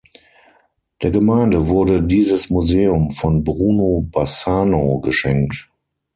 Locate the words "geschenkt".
4.99-5.69